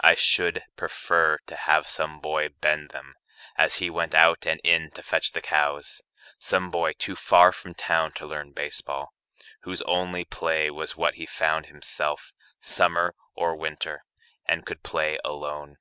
[0.00, 3.14] I should prefer to have some boy bend them
[3.58, 6.00] As he went out and in to fetch the cows
[6.38, 9.12] Some boy too far from town to learn baseball,
[9.64, 14.06] Whose only play was what he found himself, Summer or winter,
[14.46, 15.76] and could play alone.